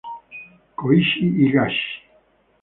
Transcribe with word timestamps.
Koichi 0.77 1.23
Higashi 1.41 1.89